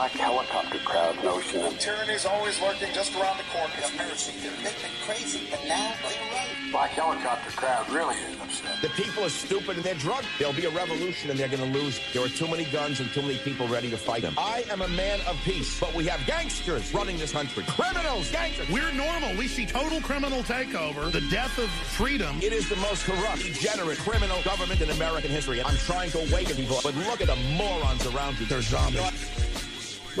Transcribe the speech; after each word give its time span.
black 0.00 0.12
helicopter 0.12 0.78
crowd 0.78 1.22
notion 1.22 1.60
Of, 1.60 1.78
Tyranny 1.78 2.14
is 2.14 2.24
always 2.24 2.58
lurking 2.62 2.88
just 2.94 3.14
around 3.16 3.36
the 3.36 3.44
corner. 3.52 3.68
Have 3.74 4.08
mercy. 4.08 4.32
They've 4.40 4.62
been 4.64 4.96
crazy, 5.04 5.46
but 5.50 5.60
now 5.68 5.92
they're 6.00 6.32
right. 6.32 6.72
black 6.72 6.90
helicopter 6.92 7.50
crowd 7.50 7.90
really 7.90 8.16
is 8.16 8.40
upset. 8.40 8.80
The 8.80 8.88
people 8.90 9.24
are 9.24 9.28
stupid 9.28 9.76
and 9.76 9.84
they're 9.84 9.94
drunk. 9.96 10.24
There'll 10.38 10.54
be 10.54 10.64
a 10.64 10.70
revolution 10.70 11.28
and 11.28 11.38
they're 11.38 11.48
going 11.48 11.70
to 11.70 11.78
lose. 11.78 12.00
There 12.14 12.24
are 12.24 12.30
too 12.30 12.48
many 12.48 12.64
guns 12.72 13.00
and 13.00 13.12
too 13.12 13.20
many 13.20 13.36
people 13.40 13.68
ready 13.68 13.90
to 13.90 13.98
fight 13.98 14.22
them. 14.22 14.32
I 14.38 14.64
am 14.70 14.80
a 14.80 14.88
man 14.88 15.20
of 15.28 15.36
peace, 15.44 15.78
but 15.78 15.92
we 15.94 16.06
have 16.06 16.26
gangsters 16.26 16.94
running 16.94 17.18
this 17.18 17.32
country. 17.32 17.64
Criminals, 17.66 18.30
gangsters. 18.32 18.70
We're 18.70 18.92
normal. 18.92 19.36
We 19.36 19.48
see 19.48 19.66
total 19.66 20.00
criminal 20.00 20.42
takeover, 20.44 21.12
the 21.12 21.20
death 21.30 21.58
of 21.58 21.68
freedom. 21.68 22.38
It 22.40 22.54
is 22.54 22.70
the 22.70 22.76
most 22.76 23.04
corrupt, 23.04 23.42
degenerate, 23.42 23.98
criminal 23.98 24.40
government 24.44 24.80
in 24.80 24.88
American 24.88 25.30
history. 25.30 25.62
I'm 25.62 25.76
trying 25.76 26.10
to 26.12 26.20
awaken 26.20 26.56
people, 26.56 26.80
but 26.82 26.94
look 26.94 27.20
at 27.20 27.26
the 27.26 27.36
morons 27.58 28.06
around 28.06 28.40
you. 28.40 28.46
They're 28.46 28.62
zombies. 28.62 29.02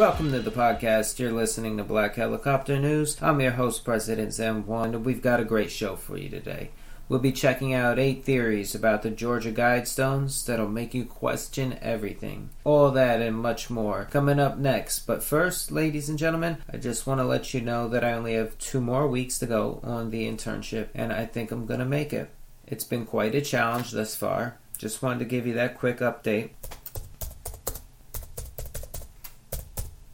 Welcome 0.00 0.32
to 0.32 0.40
the 0.40 0.50
podcast. 0.50 1.18
You're 1.18 1.30
listening 1.30 1.76
to 1.76 1.84
Black 1.84 2.16
Helicopter 2.16 2.78
News. 2.78 3.18
I'm 3.20 3.38
your 3.38 3.50
host, 3.50 3.84
President 3.84 4.30
Zen1, 4.30 4.94
and 4.94 5.04
we've 5.04 5.20
got 5.20 5.40
a 5.40 5.44
great 5.44 5.70
show 5.70 5.94
for 5.94 6.16
you 6.16 6.30
today. 6.30 6.70
We'll 7.06 7.20
be 7.20 7.32
checking 7.32 7.74
out 7.74 7.98
eight 7.98 8.24
theories 8.24 8.74
about 8.74 9.02
the 9.02 9.10
Georgia 9.10 9.52
Guidestones 9.52 10.46
that'll 10.46 10.70
make 10.70 10.94
you 10.94 11.04
question 11.04 11.78
everything. 11.82 12.48
All 12.64 12.90
that 12.92 13.20
and 13.20 13.36
much 13.36 13.68
more 13.68 14.08
coming 14.10 14.40
up 14.40 14.56
next. 14.56 15.00
But 15.00 15.22
first, 15.22 15.70
ladies 15.70 16.08
and 16.08 16.18
gentlemen, 16.18 16.56
I 16.72 16.78
just 16.78 17.06
want 17.06 17.20
to 17.20 17.24
let 17.24 17.52
you 17.52 17.60
know 17.60 17.86
that 17.88 18.02
I 18.02 18.14
only 18.14 18.32
have 18.32 18.56
two 18.56 18.80
more 18.80 19.06
weeks 19.06 19.38
to 19.40 19.46
go 19.46 19.80
on 19.82 20.08
the 20.08 20.26
internship, 20.26 20.88
and 20.94 21.12
I 21.12 21.26
think 21.26 21.50
I'm 21.50 21.66
going 21.66 21.80
to 21.80 21.84
make 21.84 22.14
it. 22.14 22.30
It's 22.66 22.84
been 22.84 23.04
quite 23.04 23.34
a 23.34 23.42
challenge 23.42 23.90
thus 23.90 24.16
far. 24.16 24.56
Just 24.78 25.02
wanted 25.02 25.18
to 25.18 25.24
give 25.26 25.46
you 25.46 25.52
that 25.52 25.76
quick 25.76 25.98
update. 25.98 26.52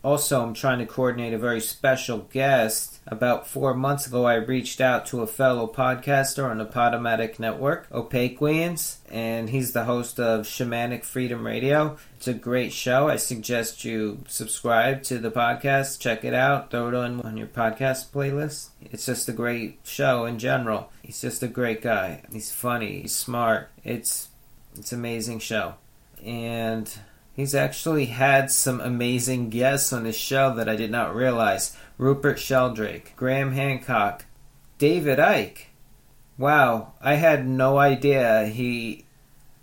Also, 0.07 0.41
I'm 0.41 0.55
trying 0.55 0.79
to 0.79 0.87
coordinate 0.87 1.35
a 1.35 1.39
very 1.39 1.61
special 1.61 2.19
guest. 2.31 3.01
About 3.09 3.49
four 3.49 3.75
months 3.75 4.07
ago, 4.07 4.25
I 4.25 4.35
reached 4.35 4.81
out 4.81 5.05
to 5.07 5.21
a 5.21 5.27
fellow 5.27 5.67
podcaster 5.67 6.49
on 6.49 6.59
the 6.59 6.65
Podomatic 6.65 7.41
Network, 7.41 7.91
Opaqueans, 7.91 8.99
and 9.11 9.51
he's 9.51 9.73
the 9.73 9.83
host 9.83 10.21
of 10.21 10.47
Shamanic 10.47 11.05
Freedom 11.05 11.45
Radio. 11.45 11.99
It's 12.19 12.29
a 12.29 12.35
great 12.35 12.73
show. 12.73 13.09
I 13.09 13.17
suggest 13.17 13.85
you 13.85 14.23
subscribe 14.29 15.03
to 15.05 15.19
the 15.19 15.33
podcast, 15.33 15.99
check 15.99 16.25
it 16.25 16.35
out, 16.35 16.71
throw 16.71 16.87
it 16.87 16.95
on, 16.95 17.21
on 17.23 17.37
your 17.37 17.49
podcast 17.49 18.11
playlist. 18.13 18.69
It's 18.81 19.07
just 19.07 19.29
a 19.29 19.33
great 19.33 19.81
show 19.83 20.25
in 20.25 20.39
general. 20.39 20.93
He's 21.03 21.21
just 21.21 21.43
a 21.43 21.49
great 21.49 21.83
guy. 21.83 22.23
He's 22.31 22.53
funny, 22.53 23.01
he's 23.01 23.17
smart. 23.17 23.71
It's 23.83 24.29
it's 24.79 24.93
an 24.93 25.01
amazing 25.01 25.41
show. 25.41 25.75
And 26.25 26.89
He's 27.37 27.55
actually 27.55 28.07
had 28.07 28.51
some 28.51 28.81
amazing 28.81 29.51
guests 29.51 29.93
on 29.93 30.07
his 30.07 30.17
show 30.17 30.55
that 30.55 30.71
I 30.71 30.75
did 30.75 30.91
not 30.91 31.15
realize. 31.15 31.77
Rupert 31.99 32.39
Sheldrake, 32.39 33.13
Graham 33.15 33.53
Hancock, 33.53 34.25
David 34.79 35.19
Icke. 35.19 35.67
Wow, 36.39 36.95
I 36.99 37.15
had 37.15 37.47
no 37.47 37.77
idea 37.77 38.47
he. 38.47 39.05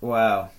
Wow. 0.02 0.52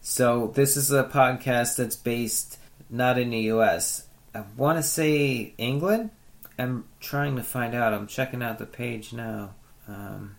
So, 0.00 0.52
this 0.54 0.76
is 0.76 0.92
a 0.92 1.04
podcast 1.04 1.76
that's 1.76 1.96
based 1.96 2.58
not 2.88 3.18
in 3.18 3.30
the 3.30 3.40
US. 3.52 4.06
I 4.32 4.44
want 4.56 4.78
to 4.78 4.82
say 4.84 5.54
England? 5.58 6.10
I'm 6.56 6.84
trying 7.00 7.34
to 7.34 7.42
find 7.42 7.74
out. 7.74 7.94
I'm 7.94 8.06
checking 8.06 8.42
out 8.42 8.58
the 8.58 8.66
page 8.66 9.12
now. 9.12 9.54
Um, 9.88 10.36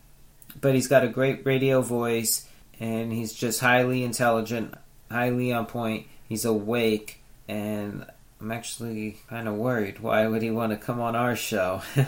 but 0.59 0.75
he's 0.75 0.87
got 0.87 1.03
a 1.03 1.09
great 1.09 1.45
radio 1.45 1.81
voice 1.81 2.47
and 2.79 3.11
he's 3.11 3.33
just 3.33 3.59
highly 3.59 4.03
intelligent 4.03 4.75
highly 5.13 5.53
on 5.53 5.67
point. 5.67 6.07
He's 6.27 6.43
awake, 6.43 7.21
and 7.47 8.05
I'm 8.41 8.51
actually 8.51 9.17
kind 9.29 9.47
of 9.47 9.55
worried. 9.55 9.99
Why 9.99 10.27
would 10.27 10.41
he 10.41 10.51
want 10.51 10.71
to 10.71 10.77
come 10.77 10.99
on 10.99 11.15
our 11.15 11.35
show? 11.35 11.81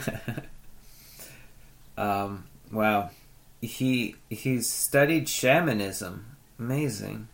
um, 1.97 2.45
wow, 2.71 3.11
he 3.61 4.15
he's 4.29 4.69
studied 4.69 5.29
shamanism. 5.29 6.25
Amazing. 6.59 7.29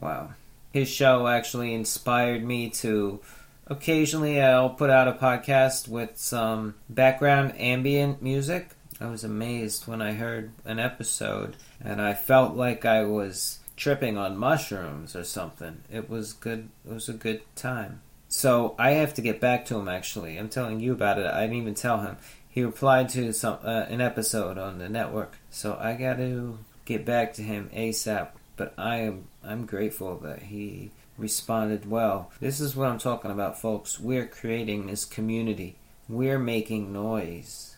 Wow, 0.00 0.30
his 0.72 0.88
show 0.88 1.28
actually 1.28 1.74
inspired 1.74 2.44
me 2.44 2.70
to. 2.70 3.20
Occasionally, 3.66 4.40
I'll 4.40 4.70
put 4.70 4.90
out 4.90 5.06
a 5.06 5.12
podcast 5.12 5.86
with 5.86 6.18
some 6.18 6.74
background 6.88 7.54
ambient 7.56 8.20
music. 8.20 8.70
I 9.00 9.06
was 9.06 9.22
amazed 9.22 9.86
when 9.86 10.02
I 10.02 10.14
heard 10.14 10.50
an 10.64 10.80
episode, 10.80 11.54
and 11.80 12.02
I 12.02 12.14
felt 12.14 12.56
like 12.56 12.84
I 12.84 13.04
was 13.04 13.59
tripping 13.80 14.18
on 14.18 14.36
mushrooms 14.36 15.16
or 15.16 15.24
something. 15.24 15.82
It 15.90 16.08
was 16.10 16.34
good. 16.34 16.68
It 16.86 16.92
was 16.92 17.08
a 17.08 17.14
good 17.14 17.40
time. 17.56 18.02
So 18.28 18.76
I 18.78 18.92
have 18.92 19.14
to 19.14 19.22
get 19.22 19.40
back 19.40 19.64
to 19.66 19.78
him. 19.78 19.88
Actually, 19.88 20.36
I'm 20.36 20.50
telling 20.50 20.78
you 20.80 20.92
about 20.92 21.18
it. 21.18 21.26
I 21.26 21.40
didn't 21.40 21.56
even 21.56 21.74
tell 21.74 22.02
him. 22.02 22.18
He 22.48 22.62
replied 22.62 23.08
to 23.10 23.32
some 23.32 23.58
uh, 23.64 23.86
an 23.88 24.00
episode 24.00 24.58
on 24.58 24.78
the 24.78 24.88
network. 24.88 25.36
So 25.50 25.78
I 25.80 25.94
got 25.94 26.18
to 26.18 26.58
get 26.84 27.04
back 27.04 27.32
to 27.34 27.42
him 27.42 27.70
asap. 27.74 28.28
But 28.56 28.74
I 28.76 28.98
am 28.98 29.28
I'm 29.42 29.64
grateful 29.64 30.18
that 30.18 30.42
he 30.42 30.90
responded 31.16 31.90
well. 31.90 32.30
This 32.38 32.60
is 32.60 32.76
what 32.76 32.88
I'm 32.88 32.98
talking 32.98 33.30
about, 33.30 33.60
folks. 33.60 33.98
We're 33.98 34.26
creating 34.26 34.86
this 34.86 35.06
community. 35.06 35.76
We're 36.08 36.38
making 36.38 36.92
noise. 36.92 37.76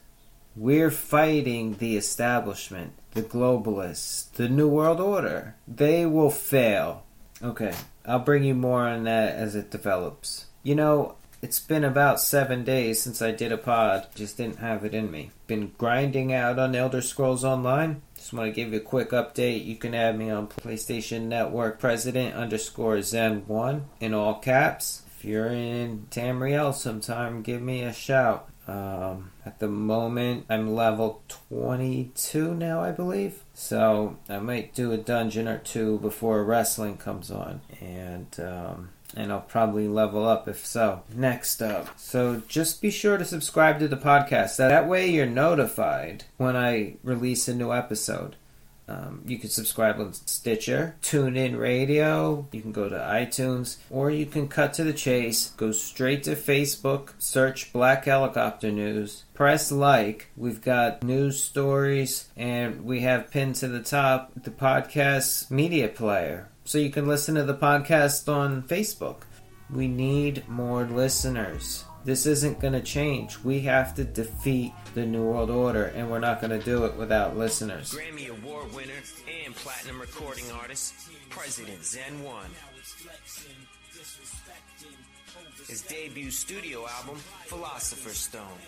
We're 0.57 0.91
fighting 0.91 1.77
the 1.77 1.97
establishment, 1.97 2.93
the 3.13 3.23
globalists, 3.23 4.31
the 4.33 4.49
New 4.49 4.69
World 4.69 5.01
Order. 5.01 5.55
They 5.69 6.07
will 6.07 6.31
fail. 6.31 7.05
Okay, 7.43 7.75
I'll 8.07 8.19
bring 8.19 8.45
you 8.45 8.55
more 8.55 8.87
on 8.87 9.05
that 9.05 9.35
as 9.35 9.55
it 9.55 9.71
develops. 9.71 10.47
You 10.63 10.75
know, 10.75 11.17
it's 11.43 11.59
been 11.59 11.83
about 11.83 12.21
seven 12.21 12.63
days 12.63 13.03
since 13.03 13.21
I 13.21 13.33
did 13.33 13.51
a 13.51 13.59
pod, 13.59 14.07
just 14.15 14.37
didn't 14.37 14.61
have 14.61 14.85
it 14.85 14.95
in 14.95 15.11
me. 15.11 15.33
Been 15.49 15.73
grinding 15.77 16.33
out 16.33 16.59
on 16.59 16.77
Elder 16.77 17.03
Scrolls 17.03 17.45
Online. 17.45 18.01
Just 18.15 18.33
want 18.33 18.47
to 18.47 18.53
give 18.55 18.73
you 18.73 18.79
a 18.79 18.83
quick 18.83 19.11
update. 19.11 19.65
You 19.65 19.75
can 19.75 19.93
add 19.93 20.17
me 20.17 20.31
on 20.31 20.47
PlayStation 20.47 21.23
Network 21.23 21.81
President 21.81 22.37
underscore 22.37 22.99
Zen1 22.99 23.83
in 23.99 24.15
all 24.15 24.35
caps. 24.37 25.03
If 25.19 25.25
you're 25.25 25.49
in 25.49 26.07
Tamriel 26.13 26.73
sometime, 26.73 27.43
give 27.43 27.61
me 27.61 27.83
a 27.83 27.93
shout. 27.93 28.49
Um, 28.69 29.33
at 29.45 29.59
the 29.59 29.69
moment, 29.69 30.47
I'm 30.49 30.75
level 30.75 31.23
22 31.51 32.55
now, 32.55 32.81
I 32.81 32.93
believe. 32.93 33.43
So 33.55 34.19
I 34.29 34.39
might 34.39 34.75
do 34.75 34.93
a 34.93 34.97
dungeon 34.97 35.49
or 35.49 35.59
two 35.59 35.99
before 35.99 36.45
wrestling 36.45 36.97
comes 36.97 37.31
on, 37.31 37.61
and 37.81 38.29
um, 38.39 38.91
and 39.17 39.33
I'll 39.33 39.41
probably 39.41 39.89
level 39.89 40.27
up 40.27 40.49
if 40.49 40.65
so. 40.65 41.03
Next 41.15 41.61
up, 41.61 41.99
so 41.99 42.43
just 42.47 42.81
be 42.81 42.91
sure 42.91 43.19
to 43.19 43.25
subscribe 43.25 43.79
to 43.81 43.89
the 43.89 43.97
podcast. 43.97 44.57
That 44.57 44.89
way, 44.89 45.11
you're 45.11 45.27
notified 45.27 46.25
when 46.37 46.57
I 46.57 46.97
release 47.03 47.49
a 47.49 47.55
new 47.55 47.73
episode. 47.73 48.37
Um, 48.89 49.23
you 49.27 49.39
can 49.39 49.49
subscribe 49.49 50.01
on 50.01 50.13
Stitcher, 50.13 50.97
TuneIn 51.03 51.59
Radio. 51.59 52.49
You 52.53 52.61
can 52.61 52.73
go 52.73 52.89
to 52.89 52.97
iTunes, 52.97 53.77
or 53.91 54.11
you 54.11 54.27
can 54.27 54.49
cut 54.49 54.75
to 54.75 54.85
the 54.85 54.93
chase. 54.93 55.51
Go 55.57 55.73
straight 55.73 56.25
to 56.25 56.35
Facebook, 56.35 57.11
search 57.19 57.73
Black 57.73 58.05
Helicopter 58.05 58.71
News, 58.73 59.25
press 59.35 59.71
like. 59.71 60.29
We've 60.37 60.61
got 60.61 61.03
news 61.03 61.43
stories, 61.43 62.29
and 62.37 62.85
we 62.85 63.01
have 63.01 63.31
pinned 63.31 63.55
to 63.57 63.69
the 63.69 63.83
top 63.83 64.33
the 64.35 64.51
podcast 64.51 65.51
media 65.51 65.89
player, 65.89 66.49
so 66.65 66.79
you 66.79 66.91
can 66.91 67.07
listen 67.07 67.37
to 67.37 67.45
the 67.45 67.55
podcast 67.55 68.33
on 68.33 68.63
Facebook. 68.65 69.23
We 69.71 69.89
need 69.89 70.47
more 70.49 70.85
listeners. 70.85 71.85
This 72.05 72.27
isn't 72.27 72.59
going 72.59 72.73
to 72.73 72.81
change. 72.81 73.39
We 73.45 73.61
have 73.61 73.95
to 73.95 74.05
defeat 74.05 74.73
the 74.95 75.07
New 75.07 75.23
World 75.23 75.51
Order, 75.51 75.87
and 75.95 76.11
we're 76.11 76.19
not 76.19 76.41
going 76.41 76.51
to 76.51 76.65
do 76.65 76.85
it 76.85 76.97
without 76.97 77.37
listeners. 77.37 77.93
Grammy 77.95 78.29
Award 78.29 78.75
winner 78.75 78.93
and 79.45 79.55
platinum 79.55 80.01
recording 80.01 80.51
artist, 80.51 80.95
President 81.31 81.85
Zen 81.85 82.25
1. 82.25 82.45
His 85.69 85.83
debut 85.83 86.31
studio 86.33 86.87
album, 86.99 87.17
Philosopher's 87.47 88.19
Stone, 88.19 88.59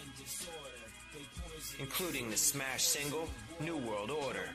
including 1.81 2.31
the 2.31 2.37
smash 2.37 2.85
single, 2.85 3.29
New 3.61 3.77
World 3.77 4.13
Order. 4.13 4.49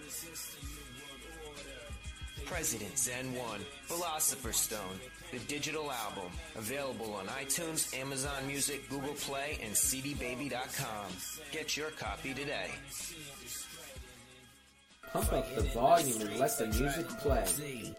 President 2.46 2.98
Zen 2.98 3.36
1, 3.36 3.60
Philosopher's 3.84 4.58
Stone, 4.58 5.00
the 5.32 5.40
digital 5.40 5.92
album, 5.92 6.32
available 6.56 7.14
on 7.14 7.28
iTunes, 7.28 7.98
Amazon 7.98 8.48
Music, 8.48 8.90
Google 8.90 9.14
Play, 9.14 9.60
and 9.64 9.74
CDBaby.com. 9.74 11.06
Get 11.52 11.78
your 11.78 11.92
copy 11.92 12.34
today. 12.34 12.72
Pump 15.12 15.34
up 15.34 15.56
the 15.56 15.64
volume 15.64 16.22
and 16.22 16.38
let 16.38 16.56
the 16.60 16.68
music 16.68 17.08
play. 17.20 17.44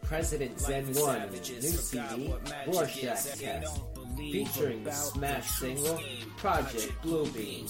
President 0.02 0.60
Zen 0.60 0.92
1 0.94 1.28
new 1.30 1.42
CD, 1.60 2.32
Rorschach 2.68 3.36
Test, 3.36 3.82
featuring 4.16 4.84
the 4.84 4.92
smash 4.92 5.50
single, 5.50 6.00
Project 6.36 6.92
Bluebeam. 7.02 7.68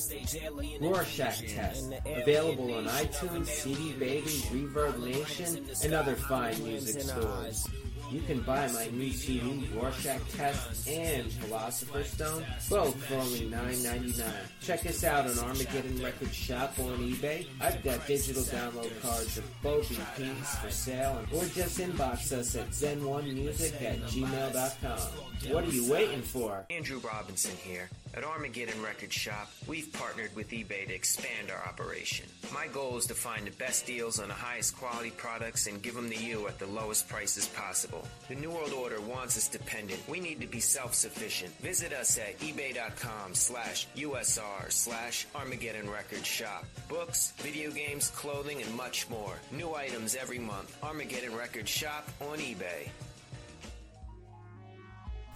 Rorschach 0.83 1.41
Test, 1.49 1.91
available 2.05 2.75
on 2.75 2.85
iTunes, 2.85 3.47
CD 3.47 3.93
Baby, 3.95 4.43
Reverb 4.53 5.03
Nation, 5.03 5.67
and 5.85 5.95
other 5.95 6.17
fine 6.17 6.63
music 6.63 7.01
stores. 7.01 7.67
You 8.11 8.21
can 8.23 8.41
buy 8.41 8.69
my 8.73 8.87
new 8.93 9.11
CD, 9.13 9.69
Rorschach 9.75 10.21
Test 10.33 10.89
and 10.89 11.31
Philosopher's 11.33 12.11
Stone, 12.11 12.45
both 12.69 13.05
for 13.05 13.15
only 13.15 13.49
$9.99. 13.51 14.33
Check 14.61 14.87
us 14.87 15.05
out 15.05 15.27
on 15.27 15.39
Armageddon 15.39 16.03
Records 16.03 16.35
Shop 16.35 16.75
or 16.79 16.93
on 16.93 16.99
eBay. 16.99 17.47
I've 17.61 17.83
got 17.85 18.07
digital 18.07 18.43
download 18.43 19.01
cards 19.01 19.39
of 19.39 19.63
both 19.63 19.89
EPs 19.89 20.61
for 20.63 20.71
sale, 20.71 21.25
or 21.33 21.45
just 21.47 21.79
inbox 21.79 22.33
us 22.33 22.57
at 22.57 22.71
zen1music 22.71 23.81
at 23.83 23.99
gmail.com. 24.03 25.53
What 25.53 25.65
are 25.65 25.71
you 25.71 25.91
waiting 25.91 26.23
for? 26.23 26.67
Andrew 26.71 26.99
Robinson 26.99 27.57
here. 27.63 27.89
At 28.13 28.25
Armageddon 28.25 28.83
Record 28.83 29.13
Shop, 29.13 29.49
we've 29.69 29.93
partnered 29.93 30.35
with 30.35 30.51
eBay 30.51 30.85
to 30.89 30.93
expand 30.93 31.49
our 31.49 31.69
operation. 31.69 32.27
My 32.53 32.67
goal 32.67 32.97
is 32.97 33.07
to 33.07 33.15
find 33.15 33.47
the 33.47 33.53
best 33.53 33.87
deals 33.87 34.19
on 34.19 34.27
the 34.27 34.35
highest 34.35 34.77
quality 34.77 35.11
products 35.11 35.69
and 35.69 35.81
give 35.81 35.95
them 35.95 36.11
to 36.11 36.17
you 36.17 36.49
at 36.49 36.59
the 36.59 36.67
lowest 36.67 37.09
prices 37.09 37.47
possible. 37.47 38.05
The 38.29 38.35
New 38.35 38.51
World 38.51 38.73
Order 38.73 39.01
wants 39.01 39.37
us 39.37 39.47
dependent. 39.47 40.01
We 40.09 40.19
need 40.19 40.41
to 40.41 40.49
be 40.49 40.59
self-sufficient. 40.59 41.57
Visit 41.61 41.93
us 41.93 42.19
at 42.19 42.37
ebay.com 42.41 43.35
slash 43.35 43.87
USR 43.97 44.73
slash 44.73 45.29
Armageddon 45.37 45.89
Record 45.89 46.27
Shop. 46.27 46.65
Books, 46.89 47.33
video 47.37 47.71
games, 47.71 48.09
clothing, 48.09 48.61
and 48.61 48.75
much 48.75 49.09
more. 49.09 49.37
New 49.53 49.77
items 49.77 50.17
every 50.17 50.41
month. 50.41 50.77
Armageddon 50.83 51.37
Record 51.37 51.69
Shop 51.69 52.09
on 52.21 52.39
eBay. 52.39 52.89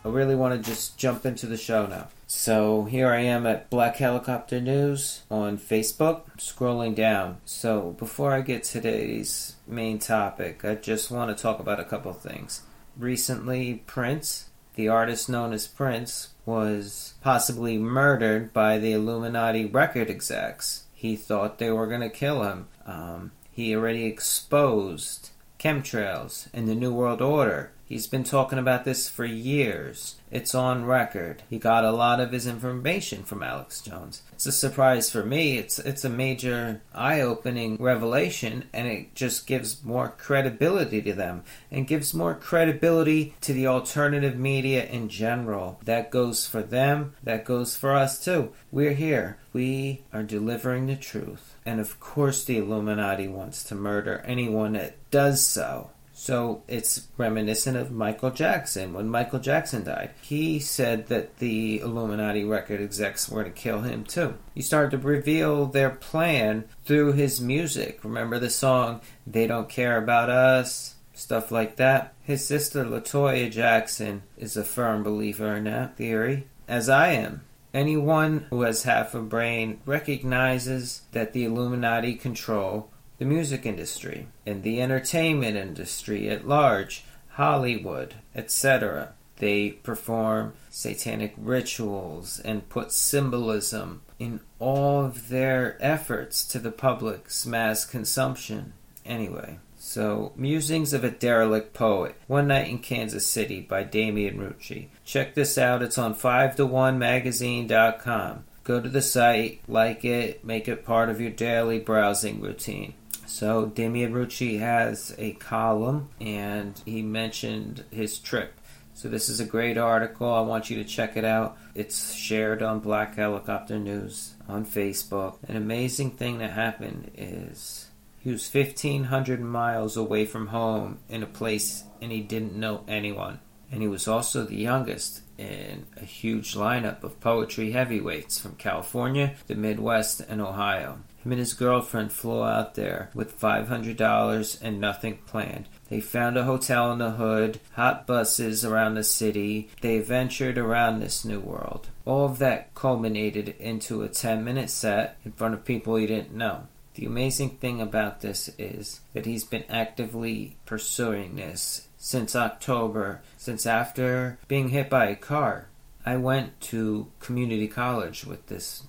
I 0.05 0.09
really 0.09 0.35
want 0.35 0.63
to 0.63 0.71
just 0.71 0.99
jump 0.99 1.25
into 1.25 1.47
the 1.47 1.57
show 1.57 1.87
now. 1.87 2.09
So 2.37 2.85
here 2.85 3.11
I 3.11 3.21
am 3.21 3.47
at 3.47 3.71
Black 3.71 3.97
Helicopter 3.97 4.61
News 4.61 5.23
on 5.31 5.57
Facebook, 5.57 6.37
scrolling 6.37 6.95
down. 6.95 7.39
So 7.45 7.93
before 7.93 8.33
I 8.33 8.41
get 8.41 8.65
to 8.65 8.73
today's 8.73 9.55
main 9.69 10.01
topic, 10.01 10.65
I 10.65 10.75
just 10.75 11.13
want 11.13 11.35
to 11.35 11.41
talk 11.41 11.61
about 11.61 11.79
a 11.81 11.85
couple 11.85 12.13
things. 12.13 12.63
Recently, 12.99 13.85
Prince, 13.87 14.51
the 14.75 14.89
artist 14.89 15.29
known 15.29 15.53
as 15.53 15.69
Prince, 15.69 16.31
was 16.45 17.15
possibly 17.23 17.79
murdered 17.79 18.53
by 18.53 18.79
the 18.79 18.93
Illuminati 18.93 19.65
record 19.65 20.11
execs. 20.11 20.85
He 20.93 21.15
thought 21.15 21.59
they 21.59 21.71
were 21.71 21.87
going 21.87 22.01
to 22.01 22.11
kill 22.11 22.43
him. 22.43 22.67
Um, 22.85 23.31
he 23.53 23.75
already 23.75 24.05
exposed 24.07 25.31
chemtrails 25.59 26.49
and 26.53 26.69
the 26.69 26.75
New 26.75 26.93
World 26.93 27.23
Order 27.23 27.71
He's 27.95 28.09
been 28.09 28.25
talking 28.25 28.59
about 28.59 28.85
this 28.85 29.09
for 29.09 29.25
years. 29.25 30.17
It's 30.29 30.53
on 30.53 30.85
record. 30.85 31.45
He 31.49 31.61
got 31.61 31.85
a 31.85 31.93
lot 31.93 32.19
of 32.19 32.33
his 32.33 32.45
information 32.45 33.23
from 33.23 33.41
Alex 33.41 33.81
Jones. 33.81 34.23
It's 34.33 34.47
a 34.47 34.51
surprise 34.51 35.13
for 35.13 35.23
me. 35.23 35.59
It's 35.59 35.79
it's 35.79 36.05
a 36.05 36.09
major 36.09 36.83
eye-opening 36.93 37.77
revelation 37.77 38.65
and 38.73 38.89
it 38.89 39.15
just 39.15 39.47
gives 39.47 39.85
more 39.85 40.09
credibility 40.09 41.03
to 41.03 41.13
them 41.13 41.45
and 41.71 41.87
gives 41.87 42.13
more 42.13 42.35
credibility 42.35 43.37
to 43.43 43.53
the 43.53 43.69
alternative 43.69 44.37
media 44.37 44.85
in 44.87 45.09
general. 45.09 45.79
That 45.85 46.11
goes 46.11 46.49
for 46.49 46.65
them, 46.65 47.15
that 47.23 47.45
goes 47.45 47.77
for 47.77 47.93
us 47.93 48.19
too. 48.19 48.53
We're 48.73 48.95
here. 48.95 49.39
We 49.53 50.03
are 50.13 50.25
delivering 50.25 50.87
the 50.87 50.97
truth. 50.97 51.55
And 51.65 51.79
of 51.79 52.01
course 52.01 52.43
the 52.43 52.59
Illuminati 52.59 53.29
wants 53.29 53.63
to 53.65 53.77
murder 53.77 54.21
anyone 54.27 54.73
that 54.73 54.97
does 55.13 55.47
so. 55.47 55.91
So 56.17 56.63
it's 56.69 57.09
reminiscent 57.19 57.77
of 57.77 57.91
Michael 57.91 58.31
Jackson. 58.31 58.95
When 58.95 59.11
Michael 59.11 59.41
Jackson 59.41 59.85
died, 59.85 60.11
he 60.23 60.61
said 60.61 61.09
that 61.09 61.39
the 61.39 61.81
Illuminati 61.81 62.45
record 62.45 62.81
execs 62.81 63.29
were 63.29 63.43
to 63.43 63.51
kill 63.51 63.81
him 63.81 64.05
too. 64.05 64.35
He 64.55 64.63
started 64.63 64.93
to 64.93 64.99
reveal 64.99 65.67
their 65.67 65.91
plan 65.91 66.65
through 66.85 67.13
his 67.13 67.41
music. 67.41 68.05
Remember 68.05 68.39
the 68.39 68.49
song, 68.49 69.01
They 69.27 69.49
Don't 69.49 69.69
Care 69.69 69.99
About 69.99 70.31
Us? 70.31 70.95
Stuff 71.15 71.51
like 71.51 71.77
that. 71.77 72.15
His 72.23 72.47
sister 72.47 72.85
Latoya 72.85 73.51
Jackson 73.51 74.23
is 74.37 74.57
a 74.57 74.65
firm 74.65 75.03
believer 75.03 75.57
in 75.57 75.65
that 75.65 75.97
theory, 75.97 76.47
as 76.69 76.89
I 76.89 77.09
am. 77.09 77.43
Anyone 77.73 78.47
who 78.51 78.63
has 78.63 78.85
half 78.85 79.17
a 79.17 79.21
brain 79.21 79.81
recognizes 79.85 81.03
that 81.11 81.33
the 81.33 81.45
Illuminati 81.45 82.15
control 82.15 82.89
the 83.25 83.31
music 83.31 83.65
industry, 83.65 84.29
in 84.45 84.61
the 84.61 84.83
entertainment 84.83 85.57
industry 85.57 86.29
at 86.29 86.47
large, 86.47 87.05
Hollywood, 87.31 88.17
etc. 88.35 89.15
They 89.39 89.71
perform 89.71 90.53
satanic 90.69 91.33
rituals 91.39 92.39
and 92.41 92.69
put 92.69 92.93
symbolism 92.93 94.03
in 94.19 94.41
all 94.59 95.07
of 95.07 95.31
their 95.31 95.79
efforts 95.81 96.45
to 96.49 96.59
the 96.59 96.71
public's 96.71 97.47
mass 97.47 97.87
consumption. 97.87 98.75
Anyway, 99.07 99.59
so 99.79 100.33
Musings 100.37 100.93
of 100.93 101.03
a 101.03 101.11
Derelict 101.11 101.73
Poet, 101.73 102.17
One 102.27 102.49
Night 102.49 102.69
in 102.69 102.79
Kansas 102.79 103.27
City 103.27 103.63
by 103.63 103.85
Damian 103.85 104.37
Rucci. 104.37 104.89
Check 105.07 105.35
this 105.35 105.57
out, 105.57 105.83
it's 105.83 105.97
on 105.97 106.13
5 106.13 106.57
to 106.57 106.67
1 106.67 106.99
magazine.com. 106.99 108.45
Go 108.65 108.81
to 108.81 108.89
the 108.91 109.03
site, 109.03 109.61
like 109.67 110.05
it, 110.05 110.45
make 110.45 110.69
it 110.69 110.85
part 110.85 111.09
of 111.09 111.23
your 111.23 111.31
daily 111.31 111.79
browsing 111.79 112.43
routine. 112.43 112.93
So 113.27 113.67
Damian 113.67 114.13
Rucci 114.13 114.59
has 114.59 115.15
a 115.19 115.33
column 115.33 116.09
and 116.21 116.81
he 116.85 117.03
mentioned 117.03 117.85
his 117.91 118.19
trip. 118.19 118.61
So 118.95 119.09
this 119.09 119.29
is 119.29 119.41
a 119.41 119.45
great 119.45 119.77
article. 119.77 120.33
I 120.33 120.41
want 120.41 120.71
you 120.71 120.77
to 120.77 120.89
check 120.89 121.17
it 121.17 121.25
out. 121.25 121.59
It's 121.75 122.15
shared 122.15 122.63
on 122.63 122.79
Black 122.79 123.17
Helicopter 123.17 123.79
News 123.79 124.35
on 124.49 124.65
Facebook. 124.65 125.37
An 125.49 125.57
amazing 125.57 126.13
thing 126.13 126.39
that 126.39 126.53
happened 126.53 127.11
is 127.17 127.91
he 128.21 128.31
was 128.31 128.49
1500 128.49 129.41
miles 129.41 129.97
away 129.97 130.25
from 130.25 130.47
home 130.49 130.99
in 131.09 131.23
a 131.23 131.27
place 131.27 131.85
and 132.01 132.13
he 132.13 132.21
didn't 132.21 132.55
know 132.55 132.85
anyone. 132.87 133.41
And 133.73 133.83
he 133.83 133.89
was 133.89 134.07
also 134.07 134.45
the 134.45 134.57
youngest 134.57 135.23
in 135.37 135.87
a 135.97 136.05
huge 136.05 136.55
lineup 136.55 137.03
of 137.03 137.19
poetry 137.21 137.73
heavyweights 137.73 138.39
from 138.39 138.55
California, 138.55 139.35
the 139.49 139.57
Midwest, 139.57 140.21
and 140.21 140.41
Ohio. 140.41 141.01
Him 141.25 141.33
and 141.33 141.39
his 141.39 141.55
girlfriend 141.55 142.13
flew 142.13 142.45
out 142.45 142.75
there 142.75 143.09
with 143.15 143.41
$500 143.41 144.59
and 144.61 144.79
nothing 144.79 145.19
planned. 145.27 145.69
They 145.89 146.01
found 146.01 146.37
a 146.37 146.45
hotel 146.45 146.93
in 146.93 146.99
the 146.99 147.13
hood, 147.13 147.61
hot 147.73 148.07
buses 148.07 148.63
around 148.63 148.95
the 148.95 149.05
city. 149.05 149.71
They 149.81 150.01
ventured 150.01 150.59
around 150.59 151.01
this 151.01 151.25
new 151.25 151.41
world. 151.41 151.89
All 152.05 152.27
of 152.27 152.39
that 152.41 152.75
culminated 152.75 153.49
into 153.59 154.03
a 154.03 154.09
10 154.09 154.45
minute 154.45 154.69
set 154.69 155.17
in 155.25 155.33
front 155.33 155.55
of 155.55 155.65
people 155.65 155.97
he 155.97 156.07
didn't 156.07 156.35
know. 156.35 156.69
The 156.95 157.07
amazing 157.07 157.57
thing 157.57 157.81
about 157.81 158.21
this 158.21 158.51
is 158.59 159.01
that 159.15 159.25
he's 159.25 159.45
been 159.45 159.65
actively 159.71 160.59
pursuing 160.67 161.37
this 161.37 161.89
since 161.97 162.37
October, 162.37 163.23
since 163.39 163.65
after 163.65 164.39
being 164.47 164.69
hit 164.69 164.91
by 164.91 165.07
a 165.07 165.17
car. 165.17 165.69
I 166.05 166.19
went 166.19 166.61
to 166.63 167.11
community 167.19 167.67
college 167.67 168.27
with 168.27 168.47
this 168.49 168.83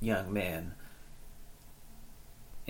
young 0.00 0.32
man 0.32 0.72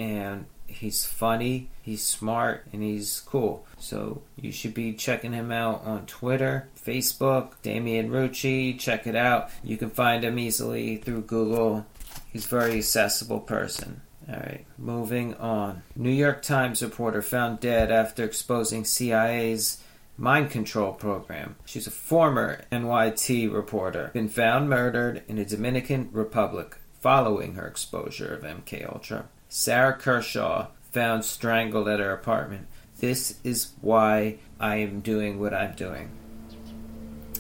and 0.01 0.47
he's 0.67 1.05
funny, 1.05 1.69
he's 1.83 2.03
smart, 2.03 2.67
and 2.73 2.83
he's 2.83 3.21
cool. 3.27 3.67
So 3.79 4.23
you 4.37 4.51
should 4.51 4.73
be 4.73 4.95
checking 4.95 5.33
him 5.33 5.53
out 5.53 5.85
on 5.85 6.07
Twitter, 6.07 6.69
Facebook, 6.83 7.53
Damian 7.63 8.11
Rucci. 8.11 8.79
Check 8.79 9.07
it 9.07 9.15
out. 9.15 9.51
You 9.63 9.77
can 9.77 9.91
find 9.91 10.25
him 10.25 10.39
easily 10.39 10.97
through 10.97 11.23
Google. 11.23 11.87
He's 12.33 12.47
a 12.47 12.49
very 12.49 12.79
accessible 12.79 13.41
person. 13.41 14.01
All 14.29 14.37
right, 14.37 14.65
moving 14.79 15.35
on. 15.35 15.83
New 15.97 16.11
York 16.11 16.43
Times 16.43 16.83
reporter 16.83 17.21
found 17.21 17.61
dead 17.61 17.91
after 17.91 18.25
exposing 18.25 18.85
CIA's 18.85 19.83
mind 20.17 20.51
control 20.51 20.93
program. 20.93 21.57
She's 21.65 21.87
a 21.87 21.91
former 21.91 22.65
NYT 22.71 23.53
reporter, 23.53 24.11
been 24.13 24.29
found 24.29 24.71
murdered 24.71 25.25
in 25.27 25.37
the 25.37 25.45
Dominican 25.45 26.11
Republic 26.13 26.77
following 27.01 27.55
her 27.55 27.67
exposure 27.67 28.35
of 28.35 28.43
MK 28.43 28.87
Ultra. 28.91 29.29
Sarah 29.53 29.95
Kershaw 29.95 30.69
found 30.93 31.25
strangled 31.25 31.89
at 31.89 31.99
her 31.99 32.13
apartment. 32.13 32.69
This 33.01 33.35
is 33.43 33.73
why 33.81 34.37
I 34.61 34.77
am 34.77 35.01
doing 35.01 35.41
what 35.41 35.53
I'm 35.53 35.75
doing. 35.75 36.11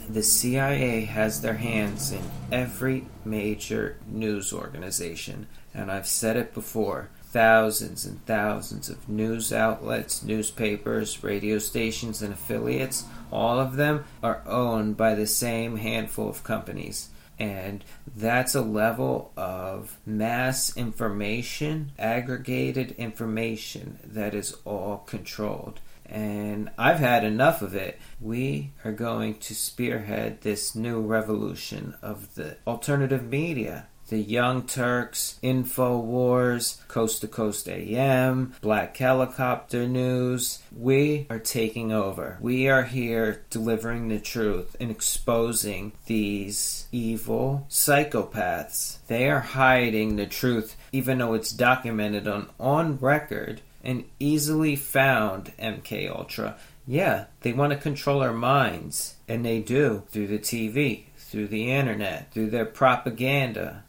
The 0.09 0.25
CIA 0.25 1.03
has 1.03 1.41
their 1.41 1.55
hands 1.55 2.11
in 2.11 2.23
every 2.51 3.07
major 3.25 3.97
news 4.09 4.53
organization, 4.53 5.47
and 5.73 5.89
I've 5.89 6.09
said 6.09 6.37
it 6.37 6.53
before. 6.53 7.11
Thousands 7.27 8.05
and 8.05 8.27
thousands 8.27 8.89
of 8.89 9.09
news 9.09 9.53
outlets, 9.53 10.25
newspapers, 10.25 11.23
radio 11.23 11.61
stations, 11.61 12.23
and 12.23 12.33
affiliates, 12.35 13.05
all 13.31 13.61
of 13.61 13.77
them 13.77 14.03
are 14.21 14.43
owned 14.47 14.97
by 14.97 15.15
the 15.15 15.29
same 15.29 15.77
handful 15.77 16.29
of 16.29 16.43
companies. 16.43 17.11
And 17.41 17.83
that's 18.15 18.55
a 18.55 18.61
level 18.61 19.33
of 19.35 19.97
mass 20.05 20.77
information, 20.77 21.93
aggregated 21.99 22.93
information 22.93 23.99
that 24.05 24.35
is 24.35 24.55
all 24.67 24.99
controlled. 24.99 25.81
And 26.05 26.71
I've 26.77 26.99
had 26.99 27.25
enough 27.25 27.63
of 27.63 27.75
it. 27.75 27.99
We 28.21 28.73
are 28.85 28.93
going 28.93 29.37
to 29.37 29.55
spearhead 29.55 30.43
this 30.43 30.75
new 30.75 31.01
revolution 31.01 31.95
of 32.03 32.35
the 32.35 32.59
alternative 32.67 33.25
media 33.25 33.87
the 34.11 34.19
Young 34.19 34.65
Turks, 34.65 35.39
InfoWars, 35.41 36.87
Coast 36.89 37.21
to 37.21 37.29
Coast 37.29 37.69
AM, 37.69 38.55
Black 38.61 38.97
Helicopter 38.97 39.87
News. 39.87 40.61
We 40.77 41.29
are 41.31 41.39
taking 41.39 41.93
over. 41.93 42.37
We 42.41 42.69
are 42.69 42.83
here 42.83 43.45
delivering 43.51 44.09
the 44.09 44.19
truth 44.19 44.75
and 44.81 44.91
exposing 44.91 45.93
these 46.07 46.89
evil 46.91 47.67
psychopaths. 47.71 48.99
They 49.07 49.31
are 49.31 49.41
hiding 49.41 50.17
the 50.17 50.27
truth, 50.27 50.77
even 50.91 51.19
though 51.19 51.35
it's 51.35 51.53
documented 51.53 52.27
on, 52.27 52.49
on 52.59 52.99
record 52.99 53.61
and 53.85 54.05
easily 54.19 54.75
found 54.75 55.53
MK 55.57 56.11
Ultra. 56.11 56.57
Yeah, 56.85 57.27
they 57.43 57.53
want 57.53 57.73
to 57.73 57.79
control 57.79 58.23
our 58.23 58.33
minds, 58.33 59.15
and 59.29 59.45
they 59.45 59.61
do 59.61 60.03
through 60.09 60.27
the 60.27 60.41
TV, 60.41 61.05
through 61.17 61.47
the 61.47 61.71
internet, 61.71 62.33
through 62.33 62.51
their 62.51 62.67
propaganda. 62.67 63.85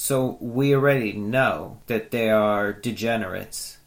So 0.00 0.38
we 0.40 0.76
already 0.76 1.12
know 1.12 1.78
that 1.88 2.12
they 2.12 2.30
are 2.30 2.72
degenerates. 2.72 3.78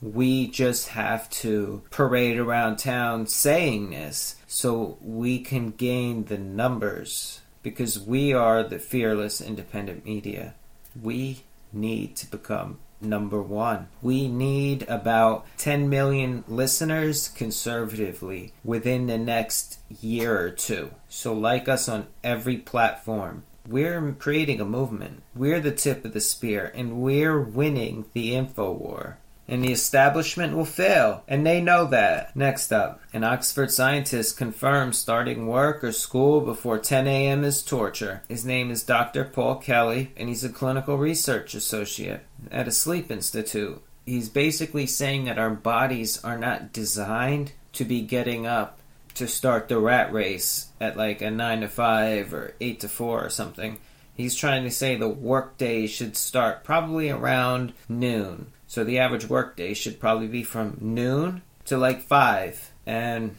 We 0.00 0.48
just 0.48 0.88
have 0.88 1.28
to 1.42 1.82
parade 1.90 2.38
around 2.38 2.78
town 2.78 3.26
saying 3.26 3.90
this 3.90 4.36
so 4.46 4.96
we 5.02 5.38
can 5.40 5.72
gain 5.72 6.24
the 6.24 6.38
numbers 6.38 7.42
because 7.62 8.00
we 8.00 8.32
are 8.32 8.62
the 8.64 8.78
fearless 8.78 9.42
independent 9.42 10.06
media. 10.06 10.54
We 11.00 11.42
need 11.74 12.16
to 12.16 12.30
become 12.30 12.78
number 12.98 13.42
one. 13.42 13.88
We 14.00 14.28
need 14.28 14.88
about 14.88 15.46
10 15.58 15.90
million 15.90 16.42
listeners 16.48 17.28
conservatively 17.28 18.54
within 18.64 19.08
the 19.08 19.18
next 19.18 19.78
year 20.00 20.40
or 20.40 20.50
two. 20.50 20.92
So, 21.10 21.34
like 21.34 21.68
us 21.68 21.86
on 21.86 22.06
every 22.24 22.56
platform. 22.56 23.42
We're 23.68 24.12
creating 24.12 24.60
a 24.60 24.64
movement. 24.64 25.22
We're 25.34 25.60
the 25.60 25.72
tip 25.72 26.04
of 26.04 26.12
the 26.12 26.20
spear, 26.20 26.70
and 26.74 27.00
we're 27.00 27.40
winning 27.40 28.04
the 28.12 28.34
info 28.34 28.70
war. 28.72 29.18
And 29.48 29.62
the 29.62 29.72
establishment 29.72 30.56
will 30.56 30.64
fail, 30.64 31.22
and 31.26 31.46
they 31.46 31.60
know 31.60 31.84
that. 31.86 32.34
Next 32.34 32.72
up, 32.72 33.00
an 33.12 33.24
Oxford 33.24 33.70
scientist 33.70 34.36
confirms 34.36 34.98
starting 34.98 35.46
work 35.46 35.84
or 35.84 35.92
school 35.92 36.40
before 36.40 36.78
10 36.78 37.06
a.m. 37.06 37.44
is 37.44 37.62
torture. 37.62 38.22
His 38.28 38.44
name 38.44 38.70
is 38.70 38.82
Dr. 38.82 39.24
Paul 39.24 39.56
Kelley, 39.56 40.12
and 40.16 40.28
he's 40.28 40.44
a 40.44 40.48
clinical 40.48 40.98
research 40.98 41.54
associate 41.54 42.22
at 42.50 42.68
a 42.68 42.72
sleep 42.72 43.10
institute. 43.10 43.82
He's 44.04 44.28
basically 44.28 44.86
saying 44.86 45.24
that 45.24 45.38
our 45.38 45.50
bodies 45.50 46.22
are 46.24 46.38
not 46.38 46.72
designed 46.72 47.52
to 47.72 47.84
be 47.84 48.02
getting 48.02 48.46
up 48.46 48.80
to 49.16 49.26
start 49.26 49.68
the 49.68 49.78
rat 49.78 50.12
race 50.12 50.68
at 50.80 50.96
like 50.96 51.22
a 51.22 51.30
9 51.30 51.60
to 51.62 51.68
5 51.68 52.34
or 52.34 52.54
8 52.60 52.80
to 52.80 52.88
4 52.88 53.24
or 53.24 53.30
something. 53.30 53.78
He's 54.14 54.34
trying 54.34 54.64
to 54.64 54.70
say 54.70 54.96
the 54.96 55.08
workday 55.08 55.86
should 55.86 56.16
start 56.16 56.64
probably 56.64 57.10
around 57.10 57.72
noon. 57.88 58.46
So 58.66 58.84
the 58.84 58.98
average 58.98 59.28
workday 59.28 59.74
should 59.74 60.00
probably 60.00 60.26
be 60.26 60.42
from 60.42 60.78
noon 60.80 61.42
to 61.66 61.76
like 61.76 62.02
5. 62.02 62.72
And 62.86 63.36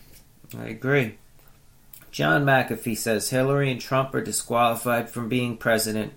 I 0.58 0.66
agree. 0.66 1.18
John 2.12 2.46
McAfee 2.46 2.98
says 2.98 3.30
Hillary 3.30 3.72
and 3.72 3.82
Trump 3.82 4.14
are 4.16 4.24
disqualified 4.24 5.10
from 5.10 5.30
being 5.30 5.58
president. 5.58 6.14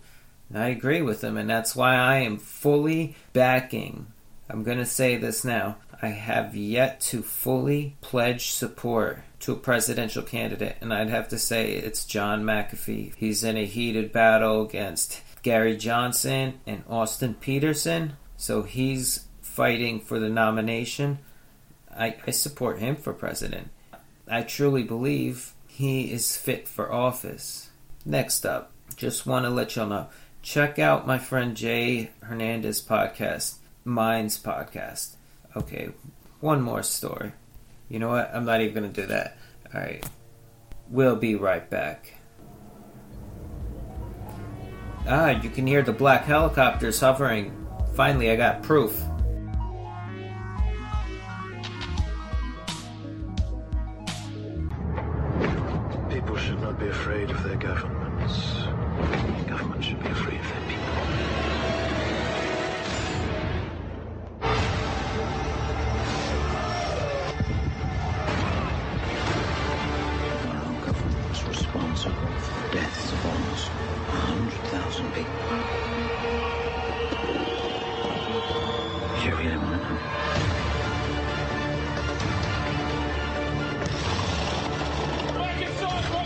I 0.55 0.69
agree 0.69 1.03
with 1.03 1.23
him, 1.23 1.37
and 1.37 1.49
that's 1.49 1.77
why 1.77 1.95
I 1.95 2.17
am 2.17 2.39
fully 2.39 3.15
backing. 3.33 4.07
I'm 4.49 4.65
going 4.65 4.79
to 4.79 4.87
say 4.87 5.17
this 5.17 5.45
now. 5.45 5.77
I 6.03 6.09
have 6.09 6.57
yet 6.57 7.01
to 7.03 7.23
fully 7.23 7.97
pledge 8.01 8.51
support 8.51 9.23
to 9.41 9.53
a 9.53 9.57
presidential 9.57 10.23
candidate, 10.23 10.77
and 10.81 10.95
I'd 10.95 11.11
have 11.11 11.29
to 11.29 11.39
say 11.39 11.73
it's 11.73 12.07
John 12.07 12.43
McAfee. 12.43 13.15
He's 13.17 13.45
in 13.45 13.57
a 13.57 13.67
heated 13.67 14.11
battle 14.11 14.63
against 14.63 15.21
Gary 15.43 15.77
Johnson 15.77 16.61
and 16.67 16.85
Austin 16.89 17.35
Petersen, 17.35 18.17
so 18.37 18.63
he's 18.63 19.27
fighting 19.43 20.01
for 20.01 20.19
the 20.19 20.31
nomination. 20.31 21.19
I, 21.95 22.17
I 22.27 22.31
support 22.31 22.79
him 22.79 22.97
for 22.97 23.13
president. 23.13 23.69
I 24.27 24.43
truly 24.43 24.83
believe 24.83 25.53
he 25.67 26.13
is 26.13 26.37
fit 26.37 26.67
for 26.67 26.91
office. 26.91 27.71
Next 28.07 28.47
up, 28.47 28.73
just 28.97 29.27
want 29.27 29.45
to 29.45 29.51
let 29.51 29.77
y'all 29.77 29.87
know 29.87 30.09
check 30.43 30.79
out 30.79 31.07
my 31.07 31.19
friend 31.19 31.55
Jay 31.57 32.11
Hernandez 32.23 32.83
podcast, 32.83 33.57
Minds 33.85 34.43
podcast. 34.43 35.17
Okay, 35.57 35.91
one 36.41 36.63
more 36.63 36.83
story. 36.83 37.33
You 37.89 37.99
know 37.99 38.09
what? 38.09 38.31
I'm 38.33 38.45
not 38.45 38.61
even 38.61 38.75
going 38.75 38.93
to 38.93 39.01
do 39.01 39.07
that. 39.09 39.37
All 39.75 39.81
right. 39.81 40.05
We'll 40.89 41.17
be 41.17 41.35
right 41.35 41.69
back. 41.69 42.15
Ah, 45.09 45.31
you 45.31 45.51
can 45.51 45.67
hear 45.67 45.83
the 45.83 45.93
black 45.93 46.25
helicopters 46.25 47.01
hovering. 47.01 47.67
Finally, 47.95 48.31
I 48.31 48.37
got 48.37 48.63
proof. 48.63 49.03
100,000 75.11 75.13
people. 75.13 75.31
You 79.25 79.33
really 79.37 79.57
want 79.57 79.71
to 79.71 79.77
know? 79.77 79.99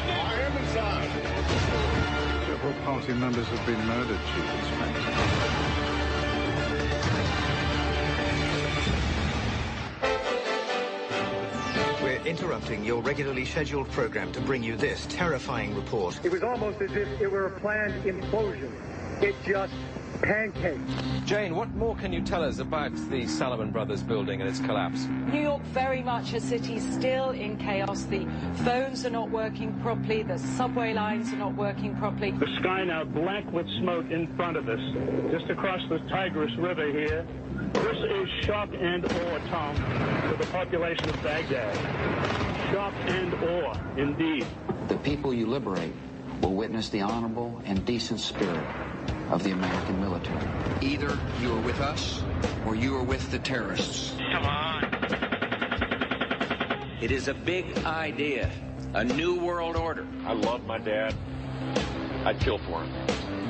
I 0.07 0.41
am 0.41 0.57
inside. 0.57 1.11
Several 2.47 2.75
party 2.85 3.13
members 3.15 3.47
have 3.49 3.67
been 3.67 3.87
murdered, 3.87 4.21
Chief 4.35 4.49
Inspector. 4.55 5.64
Interrupting 12.35 12.85
your 12.85 13.01
regularly 13.01 13.45
scheduled 13.45 13.89
program 13.93 14.33
to 14.33 14.41
bring 14.41 14.61
you 14.61 14.75
this 14.75 15.07
terrifying 15.09 15.73
report. 15.73 16.19
It 16.25 16.33
was 16.33 16.43
almost 16.43 16.81
as 16.81 16.91
if 16.91 17.21
it 17.21 17.31
were 17.31 17.47
a 17.47 17.61
planned 17.61 18.03
implosion. 18.03 18.73
It 19.23 19.37
just 19.47 19.73
pancaked. 20.21 21.25
Jane, 21.27 21.55
what 21.55 21.73
more 21.77 21.95
can 21.95 22.13
you 22.13 22.21
tell 22.23 22.43
us 22.43 22.59
about 22.59 22.93
the 23.09 23.29
Salomon 23.29 23.71
Brothers 23.71 24.03
building 24.03 24.41
and 24.41 24.51
its 24.51 24.59
collapse? 24.59 25.07
New 25.33 25.43
York 25.43 25.63
very 25.67 26.03
much 26.03 26.33
a 26.33 26.41
city 26.41 26.81
still 26.81 27.31
in 27.31 27.57
chaos. 27.57 28.03
The 28.03 28.27
phones 28.65 29.07
are 29.07 29.11
not 29.11 29.31
working 29.31 29.73
properly. 29.81 30.25
The 30.25 30.39
subway 30.39 30.93
lines 30.93 31.33
are 31.33 31.37
not 31.37 31.55
working 31.55 31.95
properly. 31.97 32.33
The 32.33 32.59
sky 32.59 32.83
now 32.83 33.05
black 33.05 33.49
with 33.53 33.69
smoke 33.79 34.11
in 34.11 34.35
front 34.35 34.57
of 34.57 34.69
us, 34.69 34.81
just 35.31 35.49
across 35.51 35.81
the 35.89 35.99
Tigris 36.11 36.57
River 36.59 36.91
here. 36.91 37.25
This 37.73 37.97
is 37.97 38.45
shock 38.45 38.69
and 38.79 39.05
awe, 39.05 39.39
Tom, 39.49 39.75
to 40.31 40.37
the 40.37 40.47
population 40.51 41.09
of 41.09 41.23
Baghdad. 41.23 41.75
Shock 42.73 42.95
and 43.07 43.35
awe, 43.35 43.75
indeed. 43.97 44.47
The 44.89 44.97
people 44.99 45.33
you 45.33 45.47
liberate 45.47 45.93
will 46.43 46.55
witness 46.55 46.89
the 46.89 47.01
honorable 47.01 47.63
and 47.65 47.85
decent 47.85 48.21
spirit 48.21 48.65
of 49.31 49.43
the 49.43 49.53
American 49.53 50.01
military. 50.01 50.47
Either 50.81 51.19
you 51.41 51.55
are 51.55 51.61
with 51.61 51.81
us 51.81 52.23
or 52.67 52.75
you 52.75 52.97
are 52.97 53.03
with 53.03 53.31
the 53.31 53.39
terrorists. 53.39 54.15
Come 54.33 54.45
on. 54.45 54.85
It 57.01 57.11
is 57.11 57.29
a 57.29 57.35
big 57.35 57.77
idea, 57.85 58.51
a 58.95 59.05
new 59.05 59.39
world 59.39 59.77
order. 59.77 60.07
I 60.27 60.33
love 60.33 60.65
my 60.67 60.79
dad. 60.79 61.15
I'd 62.25 62.41
kill 62.41 62.59
for 62.59 62.83
him. 62.83 62.93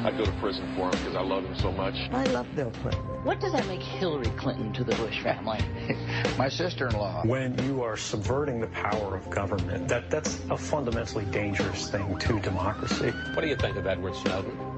I'd 0.05 0.19
go 0.19 0.25
to 0.27 0.33
prison 0.33 0.67
for 0.77 0.85
him 0.85 0.91
because 0.91 1.17
I 1.17 1.23
love 1.23 1.45
him 1.45 1.57
so 1.57 1.73
much. 1.73 1.95
I 2.13 2.25
love 2.25 2.47
Bill 2.55 2.71
Clinton. 2.83 3.01
What 3.25 3.41
does 3.41 3.53
that 3.53 3.67
make 3.67 3.81
Hillary 3.81 4.31
Clinton 4.37 4.71
to 4.75 4.85
the 4.85 4.95
Bush 4.97 5.23
family? 5.23 5.59
My 6.39 6.51
sister-in-law. 6.51 7.23
When 7.25 7.57
you 7.65 7.83
are 7.83 7.97
subverting 7.97 8.61
the 8.61 8.67
power 8.67 9.17
of 9.17 9.31
government, 9.31 9.89
that, 9.89 10.11
that's 10.11 10.41
a 10.51 10.59
fundamentally 10.59 11.25
dangerous 11.27 11.89
thing 11.89 12.19
to 12.19 12.39
democracy. 12.41 13.11
What 13.33 13.41
do 13.41 13.49
you 13.49 13.57
think 13.57 13.77
of 13.77 13.87
Edward 13.87 14.15
Snowden? 14.17 14.75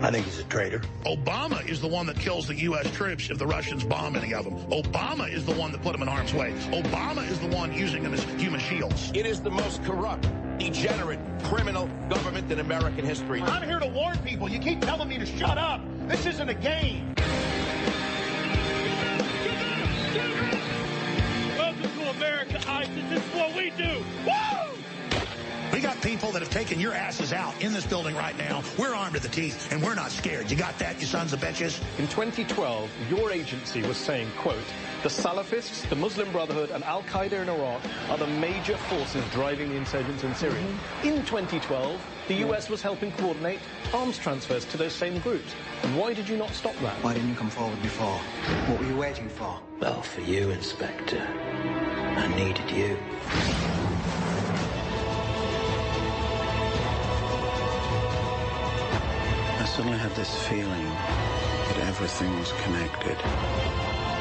I 0.00 0.10
think 0.10 0.26
he's 0.26 0.38
a 0.38 0.44
traitor. 0.44 0.80
Obama 1.06 1.64
is 1.68 1.80
the 1.80 1.88
one 1.88 2.06
that 2.06 2.18
kills 2.18 2.48
the 2.48 2.56
U.S. 2.56 2.90
troops 2.92 3.30
if 3.30 3.38
the 3.38 3.46
Russians 3.46 3.84
bomb 3.84 4.16
any 4.16 4.34
of 4.34 4.44
them. 4.44 4.56
Obama 4.70 5.32
is 5.32 5.44
the 5.44 5.54
one 5.54 5.72
that 5.72 5.82
put 5.82 5.92
them 5.92 6.02
in 6.02 6.08
harm's 6.08 6.34
way. 6.34 6.52
Obama 6.70 7.28
is 7.28 7.38
the 7.38 7.48
one 7.48 7.72
using 7.72 8.02
them 8.02 8.12
as 8.12 8.22
human 8.40 8.60
shields. 8.60 9.12
It 9.14 9.26
is 9.26 9.40
the 9.40 9.50
most 9.50 9.82
corrupt, 9.84 10.28
degenerate, 10.62 11.18
criminal 11.42 11.88
government 12.08 12.50
in 12.52 12.60
American 12.60 13.04
history. 13.04 13.42
I'm 13.42 13.68
here 13.68 13.80
to 13.80 13.88
warn 13.88 14.16
people. 14.18 14.48
You 14.48 14.60
keep 14.60 14.80
telling 14.80 15.08
me 15.08 15.18
to 15.18 15.26
shut 15.26 15.58
up. 15.58 15.80
This 16.06 16.24
isn't 16.26 16.48
a 16.48 16.54
game. 16.54 17.14
Welcome 21.58 21.82
to 21.82 22.10
America, 22.10 22.60
ISIS. 22.68 22.94
This 23.10 23.26
is 23.26 23.34
what 23.34 23.56
we 23.56 23.70
do. 23.70 24.04
Woo! 24.24 24.41
We 26.02 26.10
got 26.10 26.20
people 26.20 26.32
that 26.32 26.42
have 26.42 26.50
taken 26.50 26.80
your 26.80 26.94
asses 26.94 27.32
out 27.32 27.60
in 27.62 27.72
this 27.72 27.86
building 27.86 28.16
right 28.16 28.36
now. 28.36 28.62
We're 28.78 28.94
armed 28.94 29.14
to 29.14 29.20
the 29.20 29.28
teeth, 29.28 29.70
and 29.72 29.82
we're 29.82 29.94
not 29.94 30.10
scared. 30.10 30.50
You 30.50 30.56
got 30.56 30.78
that, 30.78 31.00
you 31.00 31.06
sons 31.06 31.32
of 31.32 31.40
bitches? 31.40 31.80
In 31.98 32.06
2012, 32.08 32.90
your 33.10 33.30
agency 33.30 33.82
was 33.82 33.96
saying, 33.96 34.28
quote, 34.38 34.64
the 35.02 35.08
Salafists, 35.08 35.88
the 35.88 35.96
Muslim 35.96 36.30
Brotherhood, 36.32 36.70
and 36.70 36.84
Al 36.84 37.02
Qaeda 37.04 37.42
in 37.42 37.48
Iraq 37.48 37.80
are 38.08 38.18
the 38.18 38.26
major 38.26 38.76
forces 38.76 39.24
driving 39.32 39.70
the 39.70 39.76
insurgents 39.76 40.24
in 40.24 40.34
Syria. 40.34 40.62
Mm-hmm. 40.62 41.08
In 41.08 41.24
2012, 41.24 42.00
the 42.28 42.34
US 42.48 42.68
was 42.68 42.82
helping 42.82 43.12
coordinate 43.12 43.60
arms 43.92 44.18
transfers 44.18 44.64
to 44.66 44.76
those 44.76 44.92
same 44.92 45.18
groups. 45.20 45.54
And 45.82 45.96
why 45.96 46.14
did 46.14 46.28
you 46.28 46.36
not 46.36 46.50
stop 46.50 46.76
that? 46.82 46.94
Why 47.02 47.14
didn't 47.14 47.28
you 47.28 47.34
come 47.34 47.50
forward 47.50 47.80
before? 47.82 48.18
What 48.68 48.80
were 48.80 48.86
you 48.86 48.96
waiting 48.96 49.28
for? 49.28 49.58
Well, 49.80 50.02
for 50.02 50.20
you, 50.20 50.50
Inspector. 50.50 51.20
I 51.20 52.28
needed 52.36 52.70
you. 52.70 53.81
Suddenly 59.72 59.96
had 59.96 60.14
this 60.16 60.36
feeling 60.48 60.68
that 60.68 61.78
everything 61.86 62.38
was 62.38 62.52
connected. 62.60 63.16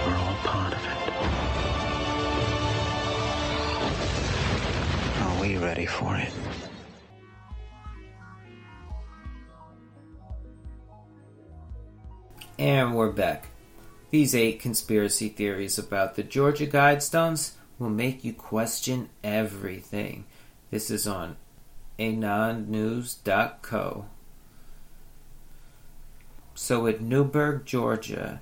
We're 0.05 0.15
all 0.15 0.35
part 0.45 0.73
of 0.73 0.79
it. 0.79 0.97
Are 5.21 5.41
we 5.41 5.57
ready 5.57 5.85
for 5.85 6.15
it? 6.15 6.31
And 12.57 12.95
we're 12.95 13.11
back. 13.11 13.49
These 14.09 14.33
eight 14.33 14.61
conspiracy 14.61 15.27
theories 15.27 15.77
about 15.77 16.15
the 16.15 16.23
Georgia 16.23 16.65
Guidestones 16.65 17.55
will 17.77 17.89
make 17.89 18.23
you 18.23 18.31
question 18.31 19.09
everything. 19.21 20.23
This 20.69 20.89
is 20.89 21.05
on 21.05 21.35
anonnews.co. 21.99 24.05
So, 26.63 26.85
at 26.85 27.01
Newburgh, 27.01 27.65
Georgia, 27.65 28.41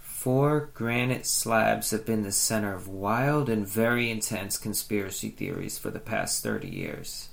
Four 0.00 0.70
granite 0.74 1.26
slabs 1.26 1.90
have 1.90 2.06
been 2.06 2.22
the 2.22 2.30
center 2.30 2.72
of 2.72 2.86
wild 2.86 3.48
and 3.48 3.66
very 3.66 4.12
intense 4.12 4.56
conspiracy 4.56 5.30
theories 5.30 5.76
for 5.76 5.90
the 5.90 5.98
past 5.98 6.40
30 6.44 6.68
years. 6.68 7.30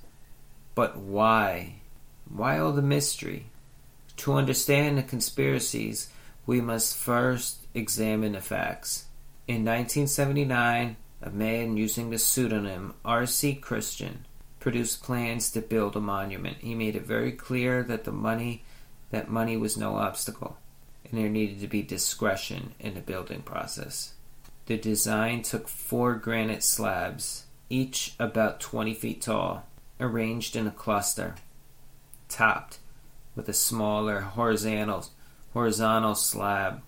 But 0.74 0.98
why? 0.98 1.76
Why 2.28 2.58
all 2.58 2.72
the 2.72 2.82
mystery? 2.82 3.52
To 4.18 4.34
understand 4.34 4.98
the 4.98 5.04
conspiracies, 5.04 6.10
we 6.48 6.60
must 6.60 6.98
first 6.98 7.68
examine 7.76 8.32
the 8.32 8.42
facts. 8.42 9.06
In 9.48 9.64
1979, 9.64 10.98
a 11.22 11.30
man 11.30 11.78
using 11.78 12.10
the 12.10 12.18
pseudonym 12.18 12.96
R.C. 13.06 13.54
Christian 13.58 14.26
produced 14.60 15.04
plans 15.04 15.52
to 15.52 15.62
build 15.62 15.96
a 15.96 16.00
monument. 16.00 16.58
He 16.62 16.74
made 16.74 16.96
it 16.96 17.06
very 17.06 17.32
clear 17.32 17.84
that 17.84 18.06
the 18.06 18.12
money 18.12 18.64
that 19.16 19.30
money 19.30 19.56
was 19.56 19.78
no 19.78 19.96
obstacle 19.96 20.58
and 21.10 21.18
there 21.18 21.30
needed 21.30 21.62
to 21.62 21.68
be 21.68 21.82
discretion 21.82 22.74
in 22.82 22.96
the 22.96 23.00
building 23.00 23.42
process. 23.42 24.14
The 24.66 24.78
design 24.78 25.42
took 25.42 25.70
four 25.70 26.16
granite 26.16 26.64
slabs, 26.64 27.46
each 27.70 28.14
about 28.20 28.60
20 28.60 28.94
feet 28.94 29.22
tall, 29.22 29.66
arranged 30.02 30.58
in 30.58 30.68
a 30.68 30.72
cluster, 30.72 31.36
topped 32.28 32.80
with 33.38 33.48
a 33.48 33.54
smaller 33.54 34.20
horizontal, 34.22 35.06
horizontal 35.54 36.16
slab. 36.16 36.82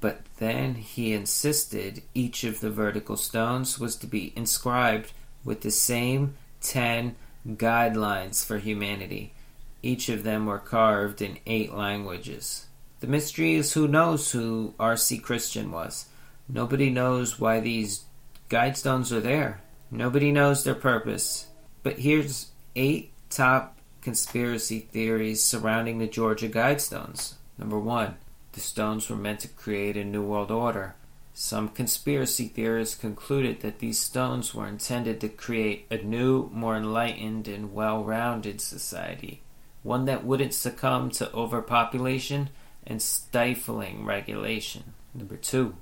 But 0.00 0.22
then 0.38 0.74
he 0.74 1.12
insisted 1.12 2.02
each 2.14 2.42
of 2.42 2.58
the 2.58 2.70
vertical 2.70 3.16
stones 3.16 3.78
was 3.78 3.94
to 3.96 4.08
be 4.08 4.32
inscribed 4.34 5.12
with 5.44 5.60
the 5.60 5.70
same 5.70 6.34
10 6.62 7.14
guidelines 7.46 8.44
for 8.44 8.58
humanity. 8.58 9.34
Each 9.82 10.08
of 10.08 10.24
them 10.24 10.46
were 10.46 10.58
carved 10.58 11.22
in 11.22 11.38
eight 11.46 11.72
languages. 11.72 12.66
The 13.00 13.06
mystery 13.06 13.54
is 13.54 13.72
who 13.72 13.86
knows 13.86 14.32
who 14.32 14.74
R.C. 14.78 15.18
Christian 15.18 15.70
was. 15.70 16.06
Nobody 16.48 16.90
knows 16.90 17.38
why 17.38 17.60
these 17.60 18.04
guidestones 18.50 19.12
are 19.12 19.20
there. 19.20 19.60
Nobody 19.90 20.32
knows 20.32 20.64
their 20.64 20.74
purpose. 20.74 21.46
But 21.82 22.00
here's 22.00 22.48
eight 22.74 23.12
top 23.30 23.78
conspiracy 24.00 24.80
theories 24.80 25.42
surrounding 25.42 25.98
the 25.98 26.06
Georgia 26.06 26.48
Guidestones. 26.48 27.34
Number 27.56 27.78
one, 27.78 28.16
the 28.52 28.60
stones 28.60 29.08
were 29.08 29.16
meant 29.16 29.40
to 29.40 29.48
create 29.48 29.96
a 29.96 30.04
new 30.04 30.22
world 30.22 30.50
order. 30.50 30.94
Some 31.34 31.68
conspiracy 31.68 32.48
theorists 32.48 32.96
concluded 32.96 33.60
that 33.60 33.78
these 33.78 34.00
stones 34.00 34.54
were 34.54 34.66
intended 34.66 35.20
to 35.20 35.28
create 35.28 35.86
a 35.88 35.98
new, 35.98 36.50
more 36.52 36.76
enlightened, 36.76 37.46
and 37.46 37.72
well 37.72 38.02
rounded 38.02 38.60
society. 38.60 39.42
One 39.82 40.04
that 40.06 40.24
wouldn't 40.24 40.54
succumb 40.54 41.10
to 41.12 41.32
overpopulation 41.32 42.50
and 42.86 43.00
stifling 43.00 44.04
regulation. 44.04 44.94
Number 45.14 45.36
two, 45.36 45.76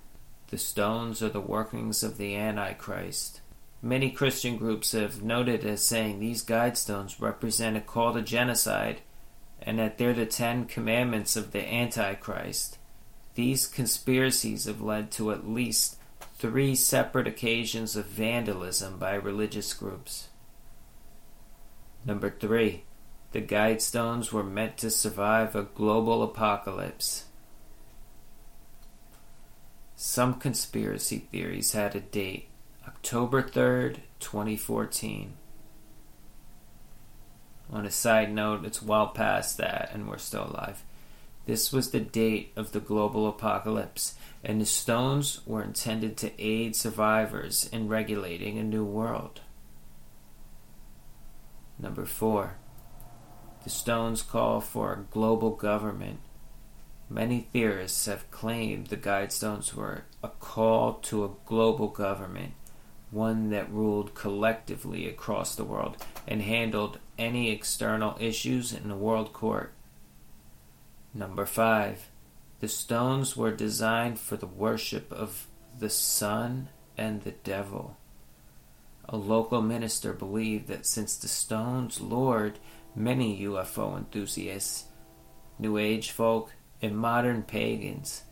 the 0.48 0.58
stones 0.58 1.22
are 1.22 1.28
the 1.28 1.40
workings 1.40 2.02
of 2.02 2.18
the 2.18 2.36
Antichrist. 2.36 3.40
Many 3.82 4.10
Christian 4.10 4.56
groups 4.56 4.92
have 4.92 5.22
noted 5.22 5.64
as 5.64 5.84
saying 5.84 6.18
these 6.18 6.44
guidestones 6.44 7.20
represent 7.20 7.76
a 7.76 7.80
call 7.80 8.14
to 8.14 8.22
genocide 8.22 9.00
and 9.60 9.78
that 9.78 9.98
they're 9.98 10.14
the 10.14 10.26
Ten 10.26 10.64
Commandments 10.64 11.36
of 11.36 11.52
the 11.52 11.66
Antichrist. 11.66 12.78
These 13.34 13.66
conspiracies 13.66 14.64
have 14.64 14.80
led 14.80 15.10
to 15.12 15.30
at 15.30 15.48
least 15.48 15.98
three 16.38 16.74
separate 16.74 17.26
occasions 17.26 17.96
of 17.96 18.06
vandalism 18.06 18.98
by 18.98 19.14
religious 19.14 19.74
groups. 19.74 20.28
Number 22.04 22.30
three, 22.30 22.84
the 23.36 23.42
Guidestones 23.42 24.32
were 24.32 24.42
meant 24.42 24.78
to 24.78 24.90
survive 24.90 25.54
a 25.54 25.64
global 25.64 26.22
apocalypse. 26.22 27.26
Some 29.94 30.40
conspiracy 30.40 31.18
theories 31.18 31.72
had 31.72 31.94
a 31.94 32.00
date, 32.00 32.48
October 32.88 33.42
3rd, 33.42 33.98
2014. 34.20 35.34
On 37.70 37.84
a 37.84 37.90
side 37.90 38.32
note, 38.32 38.64
it's 38.64 38.80
well 38.80 39.08
past 39.08 39.58
that 39.58 39.90
and 39.92 40.08
we're 40.08 40.16
still 40.16 40.44
alive. 40.44 40.82
This 41.44 41.70
was 41.70 41.90
the 41.90 42.00
date 42.00 42.54
of 42.56 42.72
the 42.72 42.80
global 42.80 43.28
apocalypse, 43.28 44.14
and 44.42 44.62
the 44.62 44.64
stones 44.64 45.42
were 45.46 45.62
intended 45.62 46.16
to 46.16 46.42
aid 46.42 46.74
survivors 46.74 47.68
in 47.70 47.86
regulating 47.86 48.56
a 48.56 48.64
new 48.64 48.86
world. 48.86 49.42
Number 51.78 52.06
4. 52.06 52.56
The 53.66 53.70
stones 53.70 54.22
call 54.22 54.60
for 54.60 54.92
a 54.92 55.12
global 55.12 55.50
government. 55.50 56.20
Many 57.10 57.48
theorists 57.52 58.06
have 58.06 58.30
claimed 58.30 58.86
the 58.86 58.96
Guidestones 58.96 59.74
were 59.74 60.04
a 60.22 60.28
call 60.28 60.92
to 61.02 61.24
a 61.24 61.30
global 61.46 61.88
government, 61.88 62.52
one 63.10 63.50
that 63.50 63.68
ruled 63.68 64.14
collectively 64.14 65.08
across 65.08 65.56
the 65.56 65.64
world 65.64 65.96
and 66.28 66.42
handled 66.42 67.00
any 67.18 67.50
external 67.50 68.16
issues 68.20 68.72
in 68.72 68.88
the 68.88 68.94
world 68.94 69.32
court. 69.32 69.72
Number 71.12 71.44
5. 71.44 72.08
The 72.60 72.68
stones 72.68 73.36
were 73.36 73.50
designed 73.50 74.20
for 74.20 74.36
the 74.36 74.46
worship 74.46 75.12
of 75.12 75.48
the 75.76 75.90
sun 75.90 76.68
and 76.96 77.22
the 77.22 77.32
devil. 77.32 77.96
A 79.08 79.16
local 79.16 79.60
minister 79.60 80.12
believed 80.12 80.68
that 80.68 80.86
since 80.86 81.16
the 81.16 81.26
stone's 81.26 82.00
lord 82.00 82.60
many 82.96 83.42
UFO 83.42 83.96
enthusiasts, 83.96 84.86
New 85.58 85.76
Age 85.76 86.10
folk, 86.10 86.52
and 86.80 86.96
modern 86.96 87.42
pagans. 87.42 88.22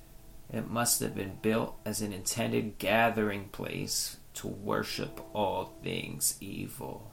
It 0.53 0.71
must 0.71 1.01
have 1.01 1.15
been 1.15 1.39
built 1.43 1.77
as 1.85 2.01
an 2.01 2.13
intended 2.13 2.79
gathering 2.79 3.49
place 3.51 4.17
to 4.35 4.49
worship 4.49 5.21
all 5.33 5.75
things 5.83 6.37
evil. 6.41 7.13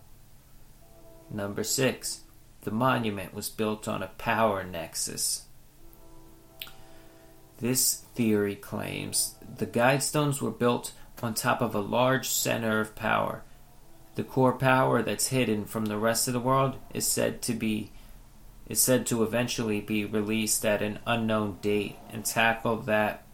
Number 1.30 1.64
six, 1.64 2.22
the 2.62 2.72
monument 2.72 3.34
was 3.34 3.50
built 3.50 3.88
on 3.88 4.04
a 4.04 4.08
power 4.08 4.64
nexus. 4.64 5.46
This 7.60 8.04
theory 8.16 8.56
claims 8.56 9.36
the 9.58 9.68
guidestones 9.68 10.42
were 10.42 10.52
built 10.52 10.94
on 11.22 11.34
top 11.34 11.62
of 11.62 11.76
a 11.76 11.80
large 11.80 12.28
center 12.28 12.80
of 12.80 12.96
power 12.96 13.44
the 14.16 14.24
core 14.24 14.54
power 14.54 15.02
that's 15.02 15.28
hidden 15.28 15.66
from 15.66 15.86
the 15.86 15.98
rest 15.98 16.28
of 16.28 16.34
the 16.34 16.40
world 16.40 16.76
is 16.94 17.08
said 17.08 17.42
to 17.44 17.54
be 17.54 17.92
is 18.68 18.82
said 18.82 19.06
to 19.06 19.24
eventually 19.24 19.82
be 19.82 20.06
released 20.06 20.66
at 20.66 20.82
an 20.82 21.00
unknown 21.06 21.58
date 21.62 21.98
and 22.10 22.24
tackle 22.24 22.78
that 22.78 23.26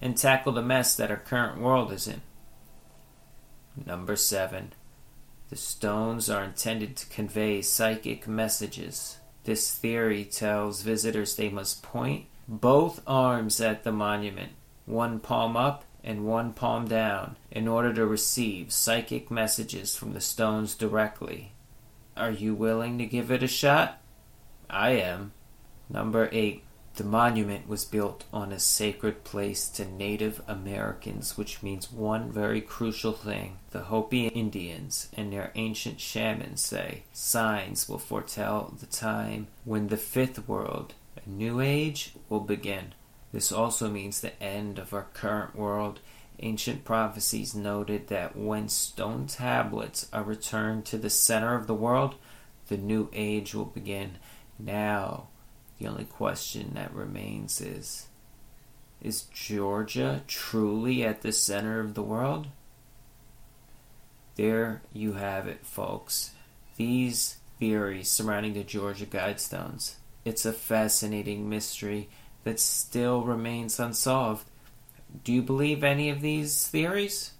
and 0.00 0.16
tackle 0.16 0.52
the 0.52 0.62
mess 0.62 0.94
that 0.94 1.10
our 1.10 1.16
current 1.16 1.60
world 1.60 1.90
is 1.92 2.06
in. 2.06 2.22
Number 3.84 4.14
7. 4.14 4.72
The 5.48 5.56
stones 5.56 6.30
are 6.30 6.44
intended 6.44 6.96
to 6.96 7.06
convey 7.08 7.62
psychic 7.62 8.28
messages. 8.28 9.18
This 9.44 9.72
theory 9.76 10.24
tells 10.24 10.82
visitors 10.82 11.34
they 11.34 11.48
must 11.48 11.82
point 11.82 12.26
both 12.48 13.02
arms 13.06 13.60
at 13.60 13.82
the 13.82 13.92
monument, 13.92 14.52
one 14.84 15.18
palm 15.18 15.56
up 15.56 15.84
and 16.06 16.24
one 16.24 16.52
palm 16.52 16.86
down 16.86 17.36
in 17.50 17.66
order 17.66 17.92
to 17.92 18.06
receive 18.06 18.72
psychic 18.72 19.30
messages 19.30 19.96
from 19.96 20.14
the 20.14 20.20
stones 20.20 20.76
directly. 20.76 21.52
Are 22.16 22.30
you 22.30 22.54
willing 22.54 22.96
to 22.98 23.04
give 23.04 23.30
it 23.30 23.42
a 23.42 23.48
shot? 23.48 24.00
I 24.70 24.90
am. 24.90 25.32
Number 25.90 26.30
8. 26.32 26.62
The 26.94 27.04
monument 27.04 27.68
was 27.68 27.84
built 27.84 28.24
on 28.32 28.52
a 28.52 28.58
sacred 28.58 29.22
place 29.22 29.68
to 29.68 29.84
Native 29.84 30.40
Americans, 30.48 31.36
which 31.36 31.62
means 31.62 31.92
one 31.92 32.32
very 32.32 32.62
crucial 32.62 33.12
thing. 33.12 33.58
The 33.72 33.82
Hopi 33.82 34.28
Indians 34.28 35.08
and 35.12 35.30
their 35.30 35.52
ancient 35.56 36.00
shamans 36.00 36.62
say 36.62 37.02
signs 37.12 37.86
will 37.86 37.98
foretell 37.98 38.74
the 38.80 38.86
time 38.86 39.48
when 39.64 39.88
the 39.88 39.98
fifth 39.98 40.48
world, 40.48 40.94
a 41.22 41.28
new 41.28 41.60
age, 41.60 42.14
will 42.30 42.40
begin. 42.40 42.94
This 43.36 43.52
also 43.52 43.90
means 43.90 44.22
the 44.22 44.42
end 44.42 44.78
of 44.78 44.94
our 44.94 45.08
current 45.12 45.54
world. 45.54 46.00
Ancient 46.38 46.86
prophecies 46.86 47.54
noted 47.54 48.08
that 48.08 48.34
when 48.34 48.70
stone 48.70 49.26
tablets 49.26 50.08
are 50.10 50.22
returned 50.22 50.86
to 50.86 50.96
the 50.96 51.10
center 51.10 51.54
of 51.54 51.66
the 51.66 51.74
world, 51.74 52.14
the 52.68 52.78
new 52.78 53.10
age 53.12 53.54
will 53.54 53.66
begin. 53.66 54.12
Now, 54.58 55.26
the 55.78 55.86
only 55.86 56.06
question 56.06 56.70
that 56.76 56.94
remains 56.94 57.60
is 57.60 58.06
Is 59.02 59.24
Georgia 59.24 60.22
truly 60.26 61.04
at 61.04 61.20
the 61.20 61.30
center 61.30 61.78
of 61.78 61.92
the 61.92 62.02
world? 62.02 62.46
There 64.36 64.80
you 64.94 65.12
have 65.12 65.46
it, 65.46 65.66
folks. 65.66 66.30
These 66.78 67.36
theories 67.58 68.08
surrounding 68.08 68.54
the 68.54 68.64
Georgia 68.64 69.04
Guidestones. 69.04 69.96
It's 70.24 70.46
a 70.46 70.54
fascinating 70.54 71.50
mystery 71.50 72.08
that 72.46 72.60
still 72.60 73.22
remains 73.22 73.80
unsolved. 73.80 74.46
Do 75.24 75.32
you 75.32 75.42
believe 75.42 75.82
any 75.82 76.10
of 76.10 76.20
these 76.20 76.68
theories? 76.68 77.32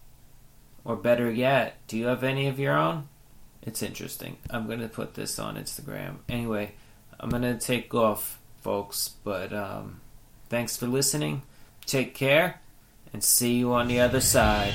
Or 0.84 0.96
better 0.96 1.30
yet, 1.30 1.76
do 1.86 1.96
you 1.96 2.06
have 2.06 2.24
any 2.24 2.48
of 2.48 2.58
your 2.58 2.76
own? 2.76 3.06
It's 3.62 3.84
interesting. 3.84 4.36
I'm 4.50 4.66
going 4.66 4.80
to 4.80 4.88
put 4.88 5.14
this 5.14 5.38
on 5.38 5.54
Instagram. 5.54 6.16
Anyway, 6.28 6.72
I'm 7.20 7.30
going 7.30 7.42
to 7.42 7.56
take 7.56 7.94
off, 7.94 8.40
folks, 8.62 9.10
but 9.22 9.52
um, 9.52 10.00
thanks 10.48 10.76
for 10.76 10.88
listening. 10.88 11.42
Take 11.86 12.16
care, 12.16 12.60
and 13.12 13.22
see 13.22 13.58
you 13.58 13.74
on 13.74 13.86
the 13.86 14.00
other 14.00 14.20
side. 14.20 14.74